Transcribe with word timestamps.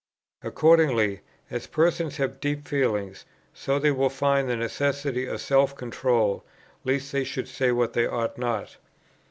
Accordingly, 0.41 1.19
as 1.51 1.67
persons 1.67 2.17
have 2.17 2.39
deep 2.39 2.67
feelings, 2.67 3.23
so 3.53 3.77
they 3.77 3.91
will 3.91 4.09
find 4.09 4.49
the 4.49 4.55
necessity 4.55 5.27
of 5.27 5.39
self 5.41 5.75
control, 5.75 6.43
lest 6.83 7.11
they 7.11 7.23
should 7.23 7.47
say 7.47 7.71
what 7.71 7.93
they 7.93 8.07
ought 8.07 8.35
not." 8.35 8.77